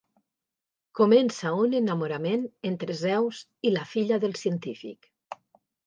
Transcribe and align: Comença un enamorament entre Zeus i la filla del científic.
Comença 0.99 1.51
un 1.67 1.75
enamorament 1.81 2.49
entre 2.73 2.99
Zeus 3.05 3.45
i 3.71 3.77
la 3.79 3.87
filla 3.95 4.23
del 4.27 4.39
científic. 4.45 5.17